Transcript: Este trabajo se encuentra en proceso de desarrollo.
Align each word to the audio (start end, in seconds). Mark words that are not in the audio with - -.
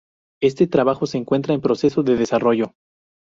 Este 0.41 0.65
trabajo 0.65 1.05
se 1.05 1.19
encuentra 1.19 1.53
en 1.53 1.61
proceso 1.61 2.01
de 2.01 2.15
desarrollo. 2.17 2.73